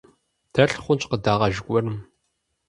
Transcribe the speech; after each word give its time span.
Дэлъ 0.53 0.77
хъунщ 0.83 1.03
къыдэгъэж 1.09 1.55
гуэрым. 1.65 1.97